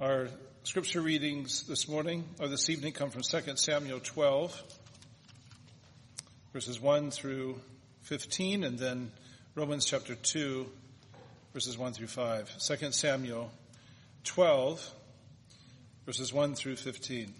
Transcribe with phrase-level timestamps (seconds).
[0.00, 0.28] Our
[0.62, 4.62] scripture readings this morning or this evening come from 2 Samuel 12,
[6.52, 7.58] verses 1 through
[8.02, 9.10] 15, and then
[9.56, 10.70] Romans chapter 2,
[11.52, 12.58] verses 1 through 5.
[12.58, 13.50] 2 Samuel
[14.22, 14.88] 12,
[16.06, 17.34] verses 1 through 15.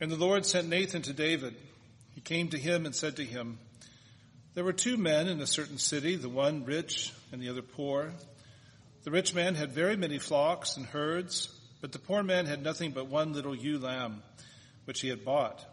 [0.00, 1.54] And the Lord sent Nathan to David.
[2.16, 3.60] He came to him and said to him,
[4.54, 8.10] There were two men in a certain city, the one rich and the other poor.
[9.02, 11.48] The rich man had very many flocks and herds,
[11.80, 14.22] but the poor man had nothing but one little ewe lamb,
[14.84, 15.64] which he had bought.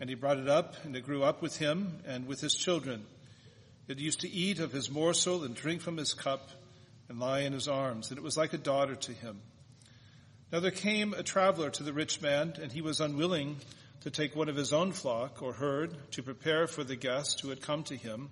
[0.00, 3.06] And he brought it up, and it grew up with him and with his children.
[3.86, 6.50] It used to eat of his morsel and drink from his cup
[7.08, 9.40] and lie in his arms, and it was like a daughter to him.
[10.50, 13.58] Now there came a traveler to the rich man, and he was unwilling
[14.00, 17.50] to take one of his own flock or herd to prepare for the guest who
[17.50, 18.30] had come to him.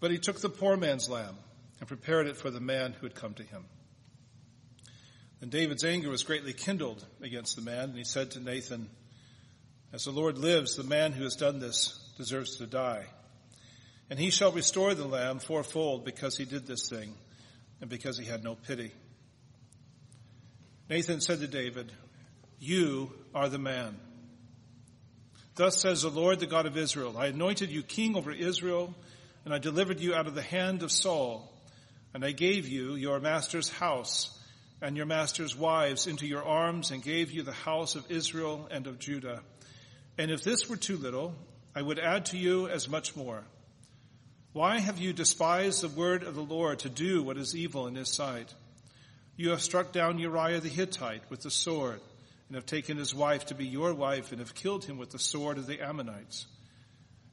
[0.00, 1.36] But he took the poor man's lamb
[1.78, 3.64] and prepared it for the man who had come to him.
[5.40, 8.88] Then David's anger was greatly kindled against the man, and he said to Nathan,
[9.92, 13.04] As the Lord lives, the man who has done this deserves to die.
[14.10, 17.14] And he shall restore the lamb fourfold because he did this thing
[17.80, 18.92] and because he had no pity.
[20.88, 21.90] Nathan said to David,
[22.58, 23.98] You are the man.
[25.56, 28.94] Thus says the Lord, the God of Israel, I anointed you king over Israel,
[29.44, 31.50] and I delivered you out of the hand of Saul.
[32.14, 34.30] And I gave you your master's house
[34.80, 38.86] and your master's wives into your arms and gave you the house of Israel and
[38.86, 39.42] of Judah.
[40.16, 41.34] And if this were too little,
[41.74, 43.42] I would add to you as much more.
[44.52, 47.96] Why have you despised the word of the Lord to do what is evil in
[47.96, 48.54] his sight?
[49.36, 52.00] You have struck down Uriah the Hittite with the sword
[52.46, 55.18] and have taken his wife to be your wife and have killed him with the
[55.18, 56.46] sword of the Ammonites.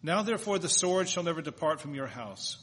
[0.01, 2.57] Now therefore the sword shall never depart from your house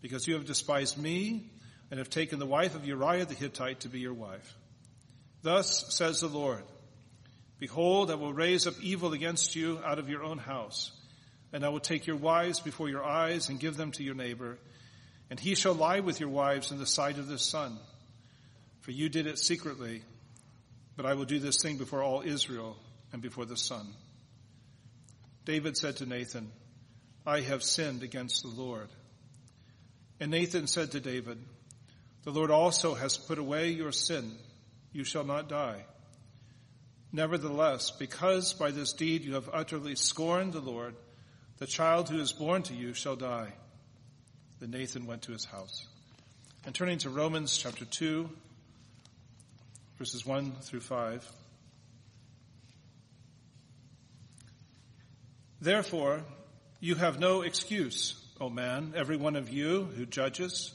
[0.00, 1.50] because you have despised me
[1.90, 4.54] and have taken the wife of Uriah the Hittite to be your wife.
[5.42, 6.62] Thus says the Lord,
[7.58, 10.92] Behold, I will raise up evil against you out of your own house,
[11.52, 14.58] and I will take your wives before your eyes and give them to your neighbor,
[15.30, 17.78] and he shall lie with your wives in the sight of the sun.
[18.80, 20.02] For you did it secretly,
[20.96, 22.76] but I will do this thing before all Israel
[23.12, 23.86] and before the sun.
[25.44, 26.50] David said to Nathan,
[27.26, 28.88] I have sinned against the Lord.
[30.20, 31.38] And Nathan said to David,
[32.28, 34.36] the Lord also has put away your sin.
[34.92, 35.86] You shall not die.
[37.10, 40.94] Nevertheless, because by this deed you have utterly scorned the Lord,
[41.56, 43.54] the child who is born to you shall die.
[44.60, 45.86] Then Nathan went to his house.
[46.66, 48.28] And turning to Romans chapter 2,
[49.98, 51.32] verses 1 through 5.
[55.62, 56.20] Therefore,
[56.78, 60.74] you have no excuse, O man, every one of you who judges.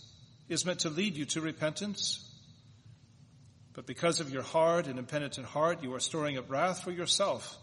[0.51, 2.27] is meant to lead you to repentance.
[3.73, 7.57] But because of your hard and impenitent heart, you are storing up wrath for yourself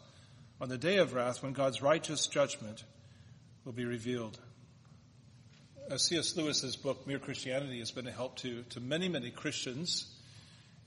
[0.59, 2.83] on the day of wrath when God's righteous judgment
[3.67, 4.39] will be revealed.
[5.91, 6.35] Uh, C.S.
[6.35, 10.07] Lewis's book, Mere Christianity, has been a help to, to many, many Christians.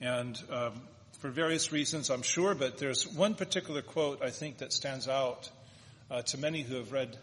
[0.00, 0.72] And um,
[1.20, 5.48] for various reasons, I'm sure, but there's one particular quote I think that stands out
[6.10, 7.16] uh, to many who have read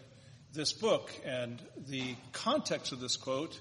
[0.54, 1.10] this book.
[1.26, 3.60] And the context of this quote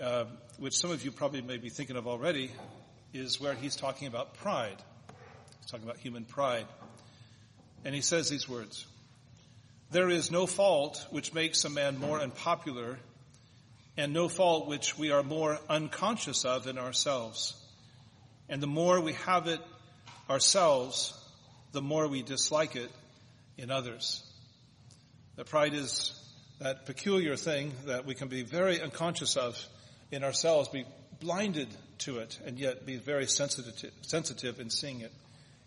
[0.00, 0.24] uh,
[0.58, 2.50] which some of you probably may be thinking of already,
[3.12, 4.76] is where he's talking about pride.
[5.60, 6.66] He's talking about human pride.
[7.84, 8.86] And he says these words,
[9.90, 12.98] There is no fault which makes a man more unpopular,
[13.96, 17.54] and no fault which we are more unconscious of in ourselves.
[18.48, 19.60] And the more we have it
[20.28, 21.12] ourselves,
[21.72, 22.90] the more we dislike it
[23.58, 24.22] in others.
[25.36, 26.12] That pride is
[26.60, 29.62] that peculiar thing that we can be very unconscious of
[30.10, 30.84] in ourselves, be
[31.20, 31.68] blinded
[31.98, 35.12] to it, and yet be very sensitive, sensitive in seeing it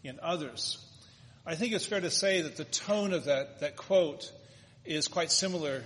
[0.04, 0.78] in others.
[1.46, 4.32] I think it's fair to say that the tone of that, that quote
[4.86, 5.84] is quite similar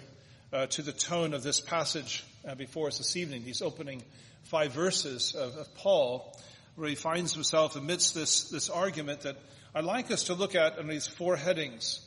[0.52, 4.04] uh, to the tone of this passage uh, before us this evening, these opening
[4.44, 6.38] five verses of, of, Paul,
[6.76, 9.38] where he finds himself amidst this, this argument that
[9.74, 12.02] I'd like us to look at in these four headings.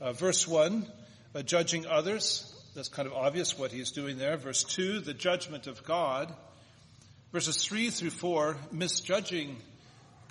[0.00, 0.86] Uh, verse one,
[1.34, 2.51] uh, judging others.
[2.74, 4.38] That's kind of obvious what he's doing there.
[4.38, 6.32] Verse 2, the judgment of God.
[7.30, 9.56] Verses 3 through 4, misjudging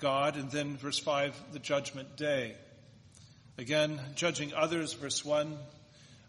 [0.00, 2.56] God, and then verse 5, the judgment day.
[3.58, 5.56] Again, judging others, verse 1,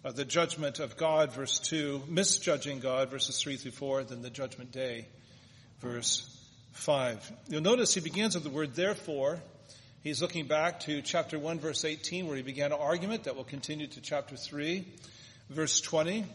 [0.05, 4.29] uh, the judgment of God, verse 2, misjudging God, verses 3 through 4, then the
[4.29, 5.07] judgment day,
[5.79, 6.29] verse
[6.73, 7.31] 5.
[7.49, 9.41] You'll notice he begins with the word therefore.
[10.03, 13.43] He's looking back to chapter 1, verse 18, where he began an argument that will
[13.43, 14.85] continue to chapter 3,
[15.49, 16.25] verse 20.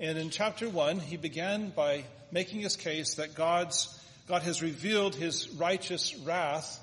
[0.00, 5.14] And in chapter 1, he began by making his case that God's, God has revealed
[5.14, 6.80] his righteous wrath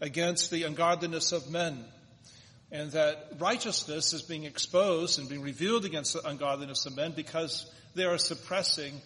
[0.00, 1.84] against the ungodliness of men.
[2.70, 7.70] And that righteousness is being exposed and being revealed against the ungodliness of men because
[7.94, 9.00] they are suppressing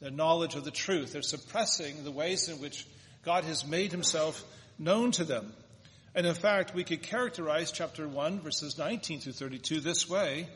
[0.00, 1.12] the knowledge of the truth.
[1.12, 2.86] They're suppressing the ways in which
[3.24, 4.44] God has made himself
[4.78, 5.52] known to them.
[6.14, 10.48] And in fact, we could characterize chapter 1 verses 19 through 32 this way,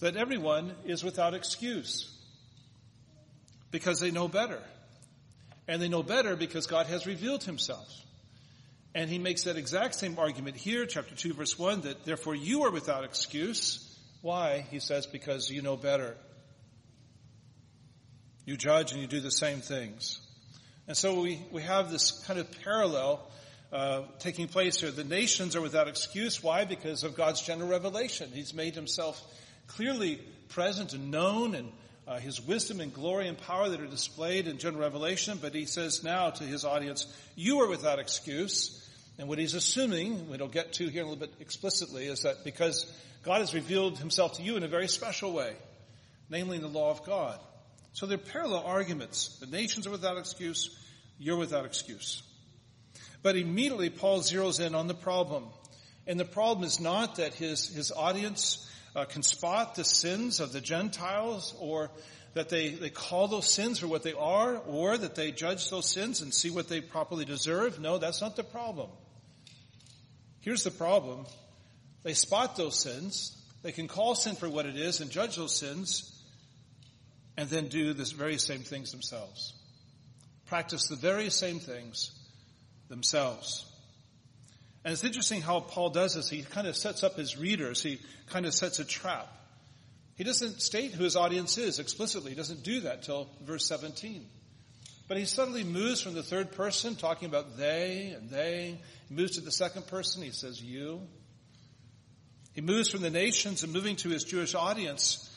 [0.00, 2.10] that everyone is without excuse
[3.70, 4.60] because they know better.
[5.66, 7.88] And they know better because God has revealed himself.
[8.94, 12.64] And he makes that exact same argument here, chapter 2 verse 1, that therefore you
[12.64, 13.80] are without excuse.
[14.22, 14.64] Why?
[14.70, 16.16] He says, because you know better.
[18.46, 20.20] You judge and you do the same things.
[20.86, 23.28] And so we, we have this kind of parallel
[23.72, 24.90] uh, taking place here.
[24.90, 26.42] The nations are without excuse.
[26.42, 26.64] Why?
[26.64, 28.30] Because of God's general revelation.
[28.32, 29.20] He's made himself
[29.66, 31.72] clearly present and known and
[32.06, 35.38] uh, his wisdom and glory and power that are displayed in general revelation.
[35.40, 38.80] But he says now to his audience, you are without excuse.
[39.18, 42.44] And what he's assuming, we will get to here a little bit explicitly, is that
[42.44, 45.54] because God has revealed himself to you in a very special way,
[46.28, 47.38] namely in the law of God.
[47.92, 49.38] So they're parallel arguments.
[49.38, 50.76] The nations are without excuse.
[51.18, 52.22] You're without excuse.
[53.22, 55.46] But immediately Paul zeroes in on the problem.
[56.06, 60.52] And the problem is not that his, his audience uh, can spot the sins of
[60.52, 61.90] the Gentiles or
[62.34, 65.88] that they, they call those sins for what they are or that they judge those
[65.88, 67.78] sins and see what they properly deserve.
[67.80, 68.90] No, that's not the problem.
[70.40, 71.26] Here's the problem.
[72.02, 73.40] They spot those sins.
[73.62, 76.10] They can call sin for what it is and judge those sins
[77.36, 79.54] and then do the very same things themselves.
[80.46, 82.12] Practice the very same things
[82.88, 83.64] themselves.
[84.84, 86.28] And it's interesting how Paul does this.
[86.28, 87.82] He kind of sets up his readers.
[87.82, 89.28] He kind of sets a trap.
[90.16, 92.30] He doesn't state who his audience is explicitly.
[92.30, 94.26] He doesn't do that till verse 17.
[95.08, 98.78] But he suddenly moves from the third person, talking about they and they.
[99.08, 100.22] He moves to the second person.
[100.22, 101.00] He says you.
[102.52, 105.28] He moves from the nations and moving to his Jewish audience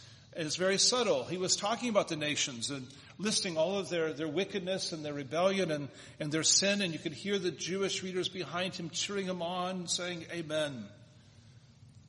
[0.45, 1.24] it's very subtle.
[1.24, 2.86] He was talking about the nations and
[3.18, 5.89] listing all of their, their wickedness and their rebellion and,
[6.19, 9.88] and their sin, and you could hear the Jewish readers behind him cheering him on,
[9.88, 10.86] saying, Amen.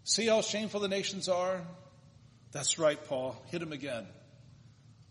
[0.04, 1.62] See how shameful the nations are?
[2.52, 3.42] That's right, Paul.
[3.46, 4.06] Hit him again.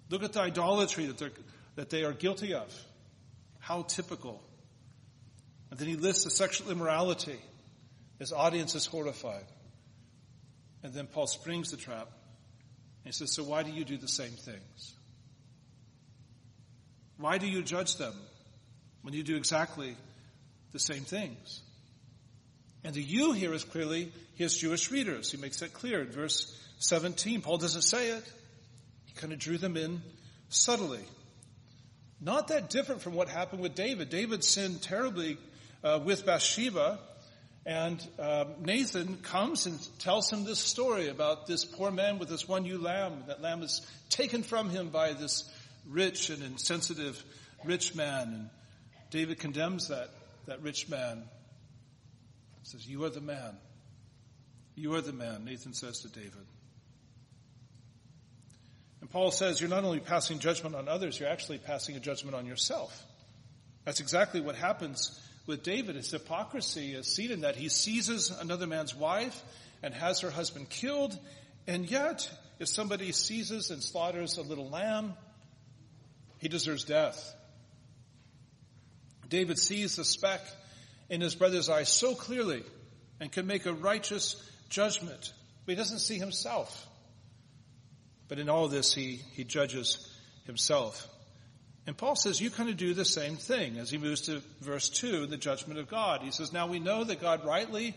[0.09, 1.31] Look at the idolatry that, they're,
[1.75, 2.71] that they are guilty of.
[3.59, 4.41] How typical.
[5.71, 7.39] And then he lists the sexual immorality.
[8.19, 9.45] His audience is horrified.
[10.83, 12.09] And then Paul springs the trap
[13.07, 14.93] he says, So why do you do the same things?
[17.17, 18.13] Why do you judge them
[19.01, 19.95] when you do exactly
[20.71, 21.61] the same things?
[22.83, 25.31] And the you here is clearly his Jewish readers.
[25.31, 27.41] He makes that clear in verse 17.
[27.41, 28.23] Paul doesn't say it.
[29.05, 30.01] He kind of drew them in
[30.49, 31.03] subtly.
[32.21, 34.09] Not that different from what happened with David.
[34.09, 35.37] David sinned terribly
[35.83, 36.99] uh, with Bathsheba,
[37.67, 42.47] and uh, Nathan comes and tells him this story about this poor man with this
[42.47, 43.25] one ewe lamb.
[43.27, 45.43] That lamb is taken from him by this
[45.85, 47.21] rich and insensitive
[47.65, 48.27] rich man.
[48.29, 48.49] And
[49.11, 50.09] David condemns that,
[50.45, 51.23] that rich man.
[52.61, 53.57] He says, You are the man.
[54.75, 56.45] You are the man, Nathan says to David.
[59.01, 62.33] And Paul says, You're not only passing judgment on others, you're actually passing a judgment
[62.33, 63.03] on yourself.
[63.83, 68.67] That's exactly what happens with David is hypocrisy is seen in that he seizes another
[68.67, 69.41] man's wife
[69.81, 71.17] and has her husband killed.
[71.65, 75.13] And yet, if somebody seizes and slaughters a little lamb,
[76.39, 77.33] he deserves death.
[79.29, 80.41] David sees the speck
[81.09, 82.63] in his brother's eye so clearly
[83.19, 84.35] and can make a righteous
[84.69, 85.33] judgment,
[85.65, 86.87] but he doesn't see himself.
[88.27, 90.13] But in all this, he, he judges
[90.45, 91.07] himself.
[91.87, 94.89] And Paul says you kind of do the same thing as he moves to verse
[94.89, 96.21] 2, the judgment of God.
[96.21, 97.95] He says, Now we know that God rightly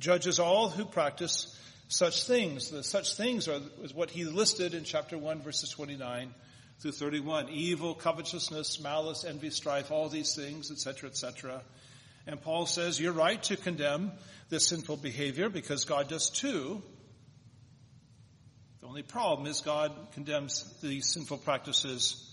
[0.00, 2.70] judges all who practice such things.
[2.70, 6.34] The such things are is what he listed in chapter 1, verses 29
[6.80, 7.48] through 31.
[7.50, 11.62] Evil, covetousness, malice, envy, strife, all these things, etc., etc.
[12.26, 14.10] And Paul says, You're right to condemn
[14.48, 16.82] this sinful behavior because God does too.
[18.80, 22.24] The only problem is God condemns these sinful practices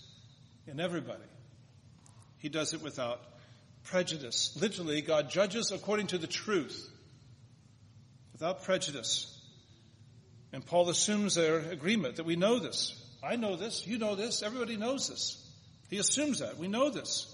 [0.66, 1.22] in everybody.
[2.38, 3.20] He does it without
[3.84, 4.56] prejudice.
[4.60, 6.90] Literally, God judges according to the truth,
[8.32, 9.32] without prejudice.
[10.52, 12.94] And Paul assumes their agreement that we know this.
[13.22, 15.42] I know this, you know this, everybody knows this.
[15.88, 16.58] He assumes that.
[16.58, 17.32] We know this.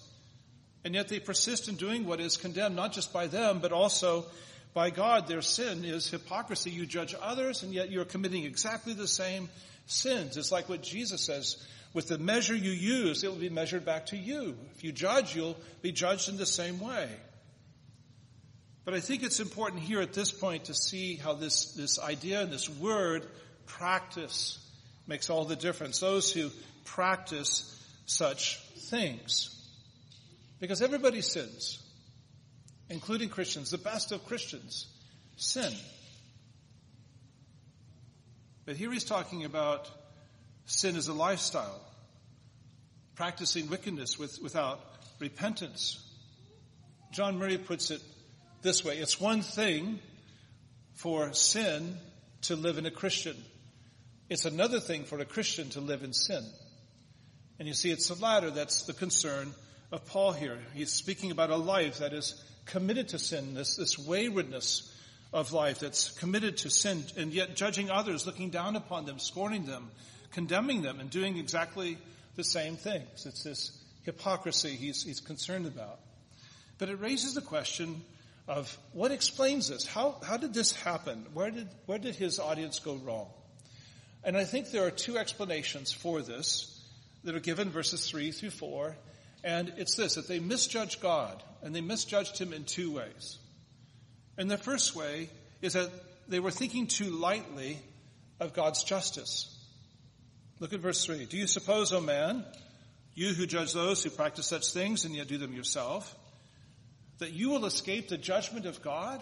[0.85, 4.27] And yet they persist in doing what is condemned not just by them, but also
[4.75, 5.27] by God.
[5.27, 6.71] Their sin is hypocrisy.
[6.71, 9.49] You judge others, and yet you're committing exactly the same
[9.87, 10.37] sins.
[10.37, 11.57] It's like what Jesus says
[11.95, 14.57] with the measure you use, it will be measured back to you.
[14.75, 17.09] If you judge, you'll be judged in the same way.
[18.85, 22.41] But I think it's important here at this point to see how this, this idea
[22.43, 23.27] and this word,
[23.67, 24.59] practice,
[25.07, 26.01] makes all the difference.
[26.01, 26.51] Those who
[26.85, 27.69] practice
[28.07, 28.59] such
[28.91, 29.49] things.
[30.59, 31.81] Because everybody sins,
[32.89, 33.71] including Christians.
[33.71, 34.87] The best of Christians
[35.37, 35.73] sin.
[38.65, 39.91] But here he's talking about
[40.67, 41.81] sin as a lifestyle,
[43.15, 44.81] practicing wickedness with, without
[45.19, 45.99] repentance.
[47.13, 48.01] John Murray puts it
[48.63, 49.99] this way it's one thing
[50.95, 51.97] for sin
[52.43, 53.37] to live in a Christian,
[54.29, 56.45] it's another thing for a Christian to live in sin.
[57.59, 59.55] And you see, it's the latter that's the concern
[59.93, 60.59] of Paul here.
[60.75, 64.91] He's speaking about a life that is committed to sin, this, this waywardness
[65.33, 69.67] of life that's committed to sin, and yet judging others, looking down upon them, scorning
[69.67, 69.91] them,
[70.33, 71.99] condemning them, and doing exactly
[72.37, 73.27] the same things.
[73.27, 76.01] It's this hypocrisy he's, he's concerned about.
[76.79, 78.03] But it raises the question
[78.49, 79.87] of what explains this?
[79.87, 81.27] How, how did this happen?
[81.33, 83.29] Where did, where did his audience go wrong?
[84.25, 86.81] And I think there are two explanations for this
[87.25, 88.97] that are given verses 3 through 4.
[89.45, 93.39] And it's this, that they misjudged God, and they misjudged him in two ways.
[94.39, 95.91] And the first way is that
[96.29, 97.79] they were thinking too lightly
[98.41, 99.52] of God's justice.
[100.63, 101.25] Look at verse 3.
[101.25, 102.45] Do you suppose, O man,
[103.17, 106.15] you who judge those who practice such things and yet do them yourself,
[107.19, 109.21] that you will escape the judgment of God?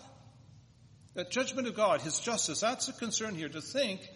[1.15, 4.07] That judgment of God, His justice, that's a concern here to think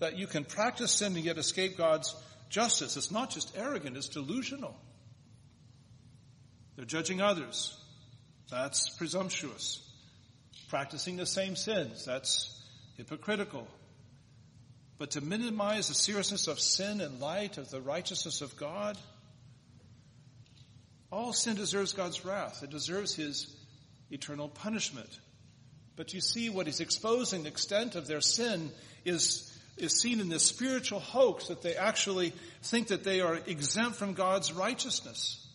[0.00, 2.14] that you can practice sin and yet escape God's
[2.50, 2.98] justice.
[2.98, 4.78] It's not just arrogant, it's delusional.
[6.76, 7.74] They're judging others.
[8.50, 9.80] That's presumptuous.
[10.68, 12.04] Practicing the same sins.
[12.04, 12.54] That's
[12.98, 13.66] hypocritical.
[14.98, 18.96] But to minimize the seriousness of sin in light of the righteousness of God,
[21.12, 22.62] all sin deserves God's wrath.
[22.62, 23.54] It deserves His
[24.10, 25.18] eternal punishment.
[25.96, 28.70] But you see what He's exposing, the extent of their sin
[29.04, 33.96] is, is seen in this spiritual hoax that they actually think that they are exempt
[33.96, 35.46] from God's righteousness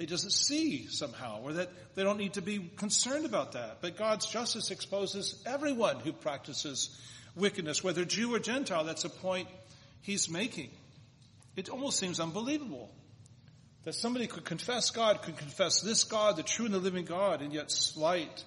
[0.00, 3.82] they just see somehow, or that they don't need to be concerned about that.
[3.82, 6.98] But God's justice exposes everyone who practices
[7.36, 8.84] wickedness, whether Jew or Gentile.
[8.84, 9.48] That's a point
[10.02, 10.70] he's making.
[11.56, 12.90] It almost seems unbelievable
[13.84, 17.42] that somebody could confess God, could confess this God, the true and the living God,
[17.42, 18.44] and yet slight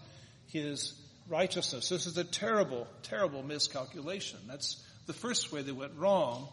[0.48, 0.94] his
[1.28, 1.90] righteousness.
[1.90, 4.40] This is a terrible, terrible miscalculation.
[4.48, 6.48] That's the first way they went wrong.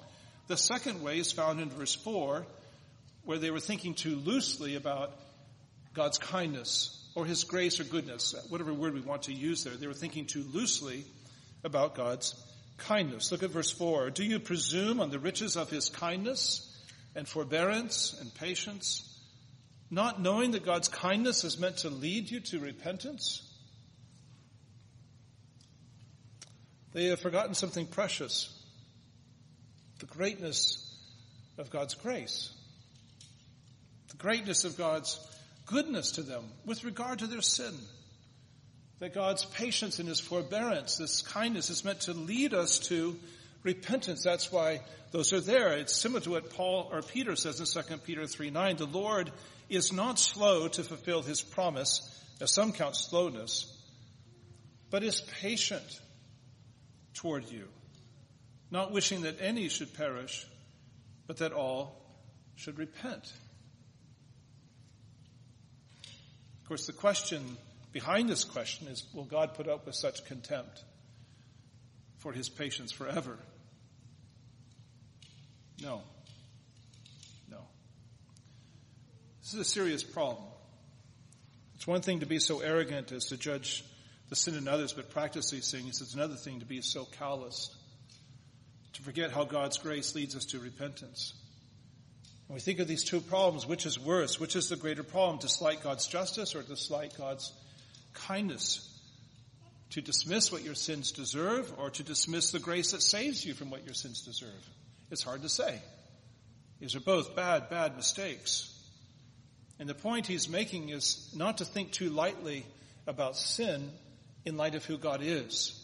[0.49, 2.47] The second way is found in verse 4
[3.25, 5.13] where they were thinking too loosely about
[5.93, 9.75] God's kindness or his grace or goodness, whatever word we want to use there.
[9.75, 11.05] They were thinking too loosely
[11.65, 12.35] about God's
[12.79, 13.31] kindness.
[13.33, 14.11] Look at verse 4.
[14.11, 16.67] Do you presume on the riches of his kindness
[17.15, 19.07] and forbearance and patience,
[19.91, 23.43] not knowing that God's kindness is meant to lead you to repentance?
[26.93, 28.57] They have forgotten something precious
[29.99, 30.87] the greatness
[31.59, 32.51] of God's grace
[34.11, 35.19] the greatness of God's
[35.67, 37.75] goodness to them with regard to their sin.
[39.01, 43.19] That God's patience and His forbearance, this kindness is meant to lead us to
[43.63, 44.23] repentance.
[44.23, 44.81] That's why
[45.11, 45.73] those are there.
[45.73, 48.77] It's similar to what Paul or Peter says in 2 Peter 3 9.
[48.77, 49.33] The Lord
[49.69, 52.03] is not slow to fulfill His promise,
[52.41, 53.75] as some count slowness,
[54.91, 56.01] but is patient
[57.15, 57.69] toward you,
[58.71, 60.47] not wishing that any should perish,
[61.27, 61.97] but that all
[62.57, 63.33] should repent.
[66.63, 67.57] Of course, the question
[67.93, 70.83] behind this question is will God put up with such contempt
[72.19, 73.39] for his patience forever?
[75.83, 76.03] No.
[77.51, 77.61] No.
[79.43, 80.47] This is a serious problem.
[81.75, 83.85] It's one thing to be so arrogant as to judge
[84.29, 86.03] the sin in others, but practice these things.
[86.03, 87.75] It's another thing to be so calloused,
[88.93, 91.33] to forget how God's grace leads us to repentance.
[92.47, 94.39] When we think of these two problems, which is worse?
[94.39, 95.39] Which is the greater problem?
[95.39, 97.53] To slight God's justice or to slight God's
[98.15, 98.87] kindness?
[99.91, 103.71] To dismiss what your sins deserve or to dismiss the grace that saves you from
[103.71, 104.71] what your sins deserve?
[105.11, 105.81] It's hard to say.
[106.79, 108.73] These are both bad, bad mistakes.
[109.81, 112.67] And the point he's making is not to think too lightly
[113.07, 113.91] about sin
[114.45, 115.77] in light of who God is.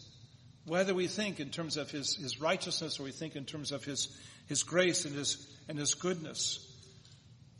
[0.65, 3.83] Whether we think in terms of his, his righteousness or we think in terms of
[3.83, 4.07] his,
[4.47, 6.63] his grace and his, and his goodness.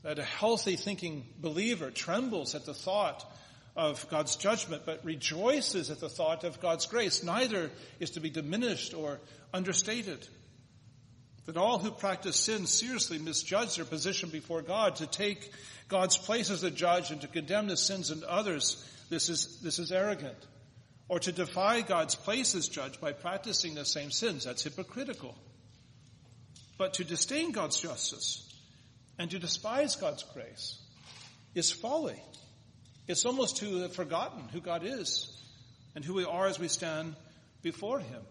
[0.04, 3.26] That a healthy thinking believer trembles at the thought
[3.78, 7.24] of God's judgment, but rejoices at the thought of God's grace.
[7.24, 7.70] Neither
[8.00, 9.20] is to be diminished or
[9.54, 10.28] understated.
[11.46, 14.96] That all who practice sin seriously misjudge their position before God.
[14.98, 15.52] To take
[15.88, 19.78] God's place as a judge and to condemn the sins in others, this is, this
[19.78, 20.38] is arrogant.
[21.08, 25.38] Or to defy God's place as judge by practicing the same sins, that's hypocritical.
[26.78, 28.44] But to disdain God's justice
[29.20, 30.80] and to despise God's grace
[31.54, 32.22] is folly.
[33.08, 35.34] It's almost to have forgotten who God is
[35.96, 37.16] and who we are as we stand
[37.62, 38.22] before Him.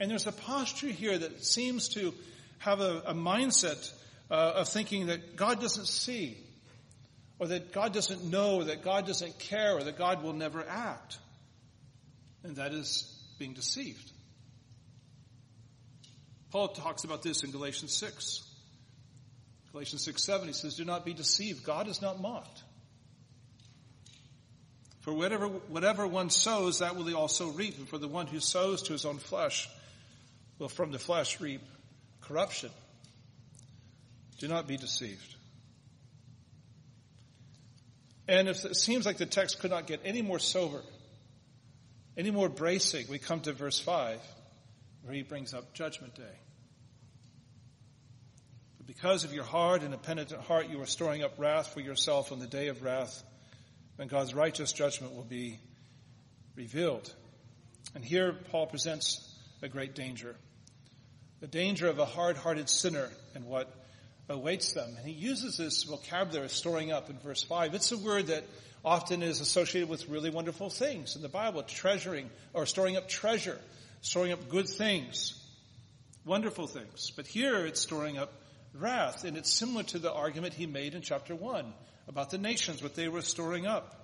[0.00, 2.14] And there's a posture here that seems to
[2.58, 3.92] have a, a mindset
[4.30, 6.38] uh, of thinking that God doesn't see,
[7.38, 10.64] or that God doesn't know, or that God doesn't care, or that God will never
[10.66, 11.18] act.
[12.42, 14.10] And that is being deceived.
[16.50, 18.48] Paul talks about this in Galatians 6.
[19.72, 21.64] Galatians 6 7, he says, Do not be deceived.
[21.64, 22.62] God is not mocked.
[25.02, 27.76] For whatever, whatever one sows, that will he also reap.
[27.76, 29.68] And for the one who sows to his own flesh
[30.58, 31.60] will from the flesh reap
[32.20, 32.70] corruption.
[34.38, 35.34] Do not be deceived.
[38.28, 40.80] And if it seems like the text could not get any more sober,
[42.16, 44.20] any more bracing, we come to verse 5,
[45.02, 46.38] where he brings up Judgment Day.
[48.78, 52.30] But because of your hard and impenitent heart, you are storing up wrath for yourself
[52.30, 53.24] on the day of wrath
[54.02, 55.60] when God's righteous judgment will be
[56.56, 57.14] revealed.
[57.94, 59.32] And here Paul presents
[59.62, 60.34] a great danger.
[61.38, 63.72] The danger of a hard-hearted sinner and what
[64.28, 64.92] awaits them.
[64.98, 67.74] And he uses this vocabulary of storing up in verse 5.
[67.74, 68.42] It's a word that
[68.84, 73.60] often is associated with really wonderful things in the Bible, treasuring or storing up treasure,
[74.00, 75.40] storing up good things,
[76.24, 77.12] wonderful things.
[77.14, 78.32] But here it's storing up
[78.74, 81.72] wrath, and it's similar to the argument he made in chapter 1
[82.08, 83.98] about the nations, what they were storing up.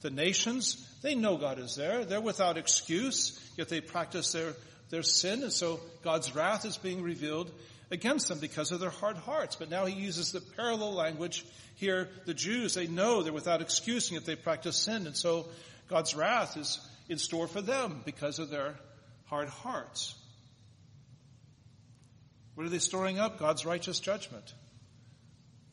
[0.00, 2.04] The nations, they know God is there.
[2.04, 4.54] They're without excuse, yet they practice their,
[4.90, 7.50] their sin, and so God's wrath is being revealed
[7.90, 9.56] against them because of their hard hearts.
[9.56, 11.44] But now he uses the parallel language
[11.76, 12.08] here.
[12.26, 15.48] The Jews, they know they're without excuse, yet they practice sin, and so
[15.88, 18.74] God's wrath is in store for them because of their
[19.26, 20.14] hard hearts.
[22.54, 23.38] What are they storing up?
[23.38, 24.52] God's righteous judgment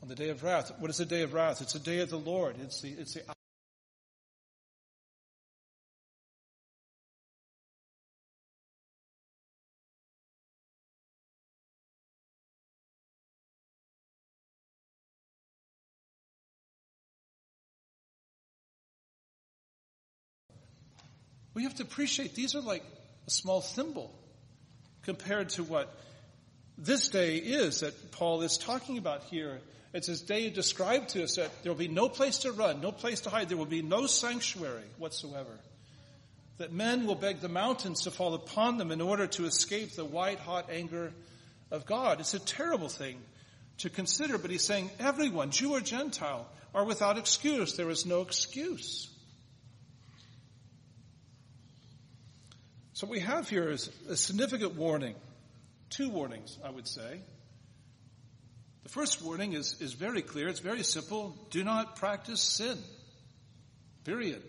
[0.06, 0.72] on the day of wrath.
[0.78, 1.64] What is the day of wrath?
[1.64, 2.58] It's the day of the Lord.
[2.62, 3.24] It's the, it's the
[21.56, 22.84] We have to appreciate these are like
[23.26, 24.14] a small thimble
[25.04, 25.98] compared to what
[26.78, 29.60] this day is that Paul is talking about here
[29.96, 32.92] it's this day described to us that there will be no place to run, no
[32.92, 33.48] place to hide.
[33.48, 35.58] There will be no sanctuary whatsoever.
[36.58, 40.04] That men will beg the mountains to fall upon them in order to escape the
[40.04, 41.14] white hot anger
[41.72, 42.20] of God.
[42.20, 43.18] It's a terrible thing
[43.78, 47.78] to consider, but he's saying everyone, Jew or Gentile, are without excuse.
[47.78, 49.10] There is no excuse.
[52.92, 55.16] So what we have here is a significant warning.
[55.90, 57.22] Two warnings, I would say.
[58.84, 60.48] The first warning is, is very clear.
[60.48, 61.36] It's very simple.
[61.50, 62.78] Do not practice sin.
[64.04, 64.44] Period.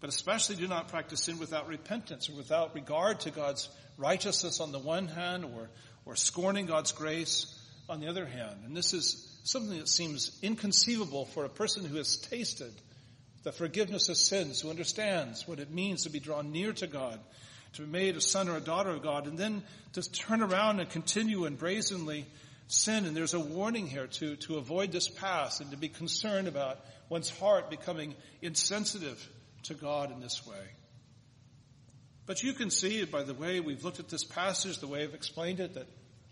[0.00, 4.72] But especially do not practice sin without repentance or without regard to God's righteousness on
[4.72, 5.70] the one hand or,
[6.04, 8.64] or scorning God's grace on the other hand.
[8.64, 12.72] And this is something that seems inconceivable for a person who has tasted
[13.42, 17.18] the forgiveness of sins, who understands what it means to be drawn near to God,
[17.74, 19.62] to be made a son or a daughter of God, and then
[19.94, 22.26] to turn around and continue and brazenly
[22.66, 23.04] sin.
[23.04, 26.78] And there's a warning here to, to avoid this path and to be concerned about
[27.08, 29.28] one's heart becoming insensitive
[29.64, 30.64] to God in this way.
[32.26, 35.14] But you can see by the way we've looked at this passage, the way I've
[35.14, 35.86] explained it, that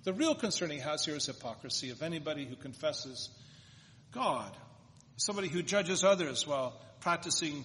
[0.04, 3.28] the real concern he has here is hypocrisy of anybody who confesses
[4.12, 4.56] God.
[5.16, 7.64] Somebody who judges others while practicing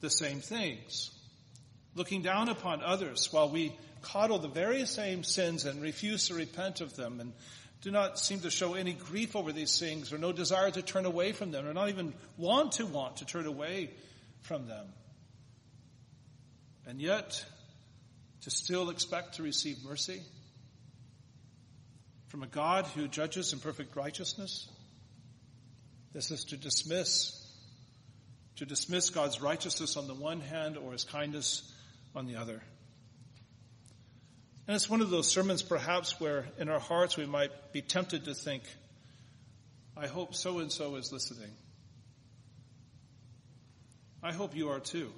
[0.00, 1.10] the same things.
[1.96, 6.80] Looking down upon others while we coddle the very same sins and refuse to repent
[6.80, 7.32] of them and
[7.80, 11.06] do not seem to show any grief over these things or no desire to turn
[11.06, 13.90] away from them or not even want to want to turn away
[14.42, 14.86] from them.
[16.86, 17.44] And yet,
[18.42, 20.20] to still expect to receive mercy
[22.28, 24.68] from a God who judges in perfect righteousness?
[26.12, 27.42] This is to dismiss,
[28.56, 31.72] to dismiss God's righteousness on the one hand or his kindness
[32.14, 32.62] on the other.
[34.66, 38.24] And it's one of those sermons perhaps where in our hearts we might be tempted
[38.24, 38.64] to think,
[39.96, 41.50] I hope so and so is listening.
[44.22, 45.12] I hope you are too.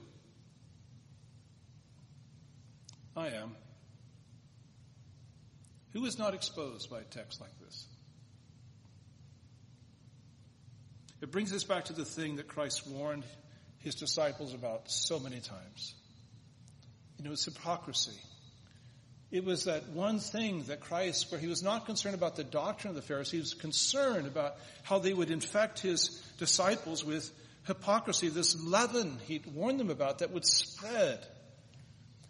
[3.16, 3.57] I am.
[5.92, 7.87] Who is not exposed by a text like this?
[11.20, 13.24] It brings us back to the thing that Christ warned
[13.79, 15.94] his disciples about so many times.
[17.18, 18.18] You know, it's hypocrisy.
[19.31, 22.90] It was that one thing that Christ, where he was not concerned about the doctrine
[22.90, 27.31] of the Pharisees, he was concerned about how they would infect his disciples with
[27.66, 31.18] hypocrisy, this leaven he'd warned them about that would spread.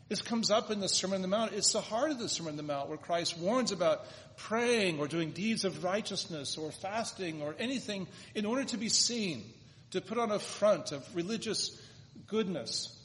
[0.09, 1.53] This comes up in the Sermon on the Mount.
[1.53, 4.05] It's the heart of the Sermon on the Mount where Christ warns about
[4.37, 9.45] praying or doing deeds of righteousness or fasting or anything in order to be seen,
[9.93, 11.81] to put on a front of religious
[12.27, 12.98] goodness.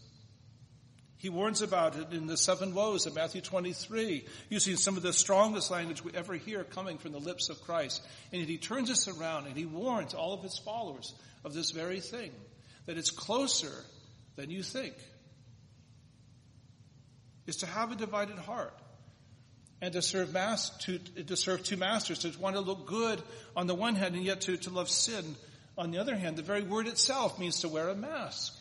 [1.24, 5.14] He warns about it in the seven woes of Matthew 23, using some of the
[5.14, 8.06] strongest language we ever hear coming from the lips of Christ.
[8.34, 11.14] And yet he turns us around and he warns all of his followers
[11.46, 12.34] of this very thing,
[12.88, 13.72] that it's closer
[14.36, 14.96] than you think
[17.48, 18.78] is to have a divided heart
[19.82, 23.22] and to serve mass, to, to serve two masters, to want to look good
[23.56, 25.38] on the one hand and yet to, to love sin
[25.78, 26.36] on the other hand.
[26.36, 28.60] The very word itself means to wear a mask.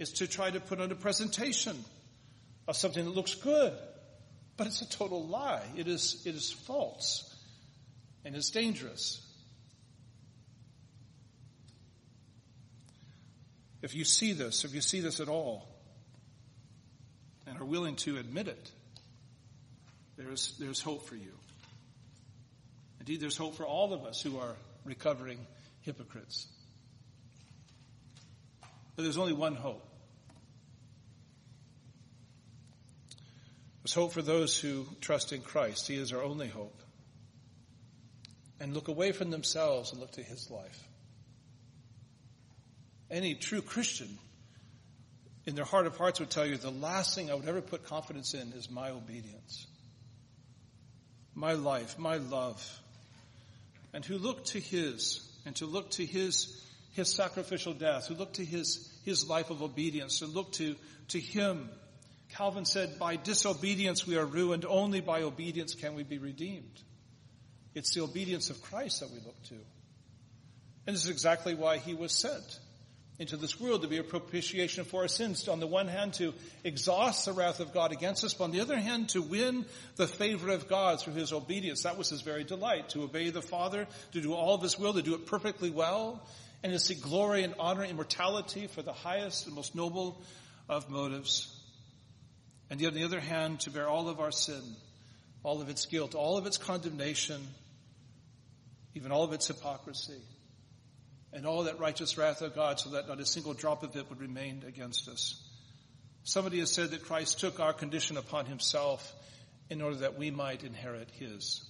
[0.00, 1.76] It's to try to put on a presentation
[2.66, 3.74] of something that looks good,
[4.56, 5.62] but it's a total lie.
[5.76, 7.36] It is, it is false
[8.24, 9.20] and it's dangerous.
[13.82, 15.68] If you see this, if you see this at all,
[17.46, 18.70] and are willing to admit it,
[20.16, 21.32] there's, there's hope for you.
[23.00, 25.38] Indeed, there's hope for all of us who are recovering
[25.82, 26.46] hypocrites.
[28.96, 29.88] But there's only one hope.
[33.82, 35.88] There's hope for those who trust in Christ.
[35.88, 36.82] He is our only hope.
[38.60, 40.86] And look away from themselves and look to His life.
[43.10, 44.18] Any true Christian
[45.46, 47.84] in their heart of hearts would tell you the last thing I would ever put
[47.84, 49.66] confidence in is my obedience,
[51.34, 52.62] my life, my love,
[53.94, 56.62] and who look to His and to look to His
[56.92, 60.76] His sacrificial death, who look to His His life of obedience, and look to
[61.08, 61.70] to Him.
[62.34, 66.80] Calvin said, "By disobedience we are ruined; only by obedience can we be redeemed."
[67.74, 69.54] It's the obedience of Christ that we look to,
[70.86, 72.60] and this is exactly why He was sent
[73.18, 75.46] into this world to be a propitiation for our sins.
[75.46, 76.32] On the one hand, to
[76.64, 79.66] exhaust the wrath of God against us, but on the other hand, to win
[79.96, 81.82] the favor of God through his obedience.
[81.82, 84.94] That was his very delight, to obey the Father, to do all of his will,
[84.94, 86.26] to do it perfectly well,
[86.62, 90.22] and to seek glory and honor and immortality for the highest and most noble
[90.66, 91.54] of motives.
[92.70, 94.62] And yet on the other hand, to bear all of our sin,
[95.42, 97.40] all of its guilt, all of its condemnation,
[98.94, 100.20] even all of its hypocrisy
[101.32, 104.08] and all that righteous wrath of God so that not a single drop of it
[104.08, 105.40] would remain against us.
[106.24, 109.14] Somebody has said that Christ took our condition upon himself
[109.68, 111.64] in order that we might inherit his.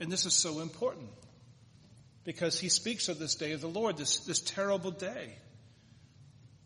[0.00, 1.10] And this is so important
[2.24, 5.34] because he speaks of this day of the Lord, this, this terrible day.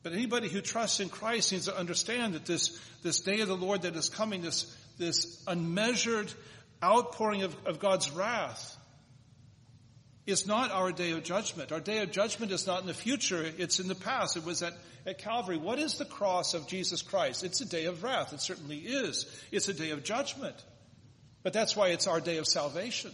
[0.04, 3.56] But anybody who trusts in Christ needs to understand that this, this day of the
[3.56, 6.30] Lord that is coming, this, this unmeasured
[6.82, 8.76] outpouring of, of God's wrath,
[10.26, 11.72] is not our day of judgment.
[11.72, 14.36] Our day of judgment is not in the future, it's in the past.
[14.36, 14.74] It was at,
[15.06, 15.56] at Calvary.
[15.56, 17.42] What is the cross of Jesus Christ?
[17.42, 18.34] It's a day of wrath.
[18.34, 19.26] It certainly is.
[19.52, 20.56] It's a day of judgment.
[21.42, 23.12] But that's why it's our day of salvation.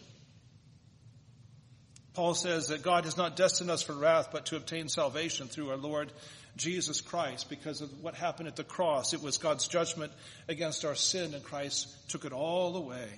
[2.14, 5.70] Paul says that God has not destined us for wrath, but to obtain salvation through
[5.70, 6.12] our Lord
[6.56, 9.14] Jesus Christ because of what happened at the cross.
[9.14, 10.12] It was God's judgment
[10.48, 13.08] against our sin, and Christ took it all away.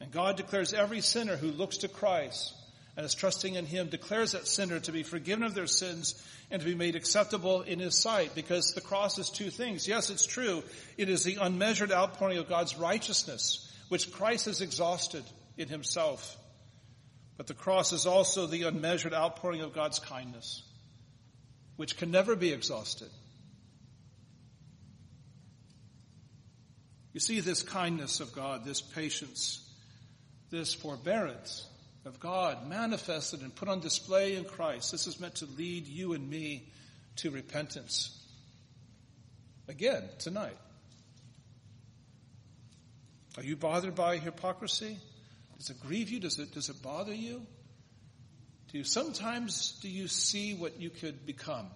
[0.00, 2.54] And God declares every sinner who looks to Christ
[2.96, 6.60] and is trusting in Him declares that sinner to be forgiven of their sins and
[6.60, 9.88] to be made acceptable in His sight because the cross is two things.
[9.88, 10.62] Yes, it's true.
[10.96, 15.24] It is the unmeasured outpouring of God's righteousness, which Christ has exhausted
[15.56, 16.36] in Himself.
[17.36, 20.62] But the cross is also the unmeasured outpouring of God's kindness,
[21.76, 23.10] which can never be exhausted.
[27.12, 29.68] You see this kindness of God, this patience,
[30.50, 31.66] this forbearance,
[32.04, 34.92] of God manifested and put on display in Christ.
[34.92, 36.68] This is meant to lead you and me
[37.16, 38.20] to repentance.
[39.68, 40.58] Again, tonight.
[43.36, 44.98] Are you bothered by hypocrisy?
[45.58, 46.20] Does it grieve you?
[46.20, 47.46] Does it, does it bother you?
[48.70, 51.66] Do you sometimes do you see what you could become?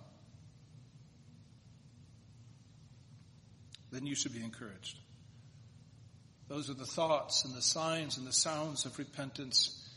[3.90, 4.98] Then you should be encouraged.
[6.48, 9.88] Those are the thoughts and the signs and the sounds of repentance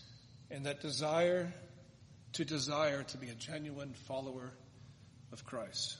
[0.50, 1.54] and that desire
[2.34, 4.52] to desire to be a genuine follower
[5.32, 5.98] of Christ.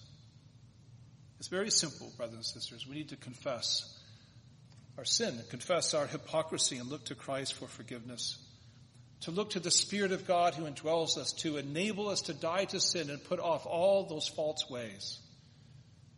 [1.40, 2.88] It's very simple, brothers and sisters.
[2.88, 3.98] We need to confess
[4.98, 8.38] our sin, confess our hypocrisy, and look to Christ for forgiveness.
[9.22, 12.66] To look to the Spirit of God who indwells us to enable us to die
[12.66, 15.20] to sin and put off all those false ways.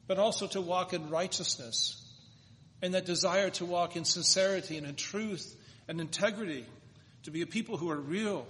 [0.07, 1.99] But also to walk in righteousness
[2.81, 5.55] and that desire to walk in sincerity and in truth
[5.87, 6.65] and integrity,
[7.23, 8.45] to be a people who are real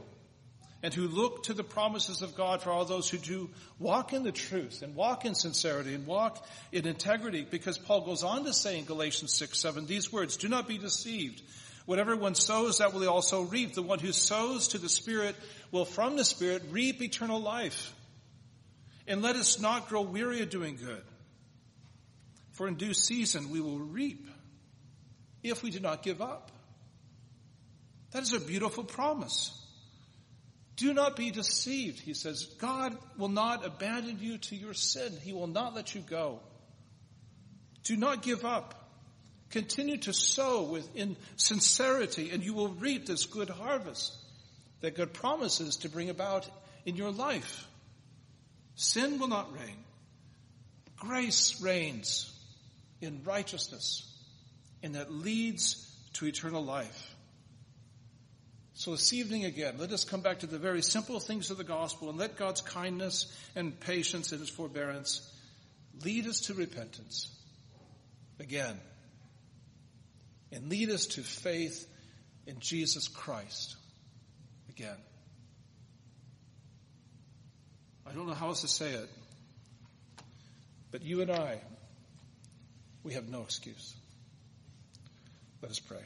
[0.84, 4.24] and who look to the promises of God for all those who do walk in
[4.24, 8.54] the truth and walk in sincerity and walk in integrity because Paul goes on to
[8.54, 11.42] say in Galatians 6, 7 these words, do not be deceived.
[11.86, 13.74] Whatever one sows, that will he also reap.
[13.74, 15.36] The one who sows to the Spirit
[15.72, 17.94] will from the Spirit reap eternal life.
[19.08, 21.04] And let us not grow weary of doing good.
[22.52, 24.28] For in due season we will reap
[25.44, 26.52] if we do not give up.
[28.12, 29.60] That is a beautiful promise.
[30.76, 32.46] Do not be deceived, he says.
[32.58, 35.14] God will not abandon you to your sin.
[35.22, 36.40] He will not let you go.
[37.84, 38.80] Do not give up.
[39.52, 44.18] Continue to sow with in sincerity and you will reap this good harvest
[44.82, 46.50] that God promises to bring about
[46.86, 47.68] in your life.
[48.76, 49.78] Sin will not reign.
[50.98, 52.34] Grace reigns
[53.00, 54.10] in righteousness
[54.82, 57.13] and that leads to eternal life.
[58.76, 61.64] So this evening again, let us come back to the very simple things of the
[61.64, 65.30] gospel and let God's kindness and patience and his forbearance
[66.04, 67.30] lead us to repentance
[68.40, 68.80] again
[70.52, 71.88] and lead us to faith
[72.48, 73.76] in Jesus Christ
[74.70, 74.98] again.
[78.08, 79.10] I don't know how else to say it,
[80.92, 81.62] but you and I,
[83.04, 83.96] we have no excuse.
[85.62, 86.04] Let us pray.